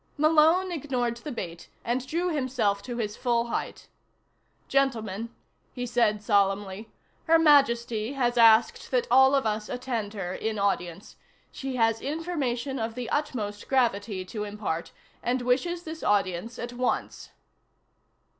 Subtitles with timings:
[0.17, 3.87] Malone ignored the bait, and drew himself to his full height.
[4.67, 5.29] "Gentlemen,"
[5.73, 6.89] he said solemnly,
[7.25, 11.17] "Her Majesty has asked that all of us attend her in audience.
[11.51, 14.91] She has information of the utmost gravity to impart,
[15.21, 17.29] and wishes this audience at once."